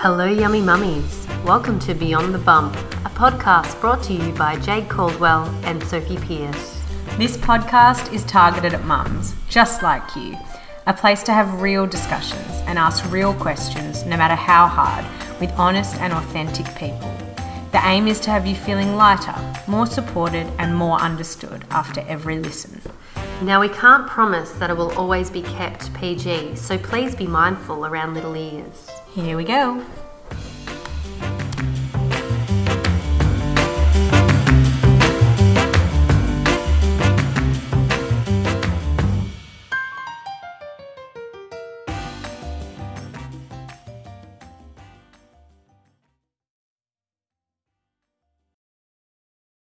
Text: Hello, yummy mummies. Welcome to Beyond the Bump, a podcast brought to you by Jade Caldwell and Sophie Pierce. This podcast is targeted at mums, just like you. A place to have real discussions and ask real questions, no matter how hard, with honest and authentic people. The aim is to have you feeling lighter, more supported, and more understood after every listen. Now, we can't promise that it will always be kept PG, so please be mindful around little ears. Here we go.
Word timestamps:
Hello, 0.00 0.26
yummy 0.26 0.60
mummies. 0.60 1.26
Welcome 1.42 1.78
to 1.80 1.94
Beyond 1.94 2.34
the 2.34 2.38
Bump, 2.38 2.76
a 3.06 3.08
podcast 3.08 3.80
brought 3.80 4.02
to 4.02 4.12
you 4.12 4.30
by 4.34 4.56
Jade 4.56 4.90
Caldwell 4.90 5.46
and 5.64 5.82
Sophie 5.82 6.18
Pierce. 6.18 6.82
This 7.16 7.38
podcast 7.38 8.12
is 8.12 8.22
targeted 8.24 8.74
at 8.74 8.84
mums, 8.84 9.34
just 9.48 9.82
like 9.82 10.14
you. 10.14 10.36
A 10.86 10.92
place 10.92 11.22
to 11.22 11.32
have 11.32 11.62
real 11.62 11.86
discussions 11.86 12.62
and 12.66 12.78
ask 12.78 13.10
real 13.10 13.32
questions, 13.32 14.04
no 14.04 14.18
matter 14.18 14.34
how 14.34 14.66
hard, 14.66 15.06
with 15.40 15.50
honest 15.52 15.96
and 15.96 16.12
authentic 16.12 16.66
people. 16.74 17.10
The 17.72 17.80
aim 17.84 18.06
is 18.06 18.20
to 18.20 18.30
have 18.30 18.46
you 18.46 18.54
feeling 18.54 18.96
lighter, 18.96 19.34
more 19.66 19.86
supported, 19.86 20.46
and 20.58 20.76
more 20.76 21.00
understood 21.00 21.64
after 21.70 22.02
every 22.02 22.38
listen. 22.38 22.82
Now, 23.40 23.62
we 23.62 23.70
can't 23.70 24.06
promise 24.06 24.50
that 24.52 24.68
it 24.68 24.76
will 24.76 24.92
always 24.92 25.30
be 25.30 25.40
kept 25.40 25.92
PG, 25.94 26.56
so 26.56 26.76
please 26.76 27.14
be 27.14 27.26
mindful 27.26 27.86
around 27.86 28.12
little 28.12 28.36
ears. 28.36 28.90
Here 29.16 29.34
we 29.34 29.44
go. 29.44 29.82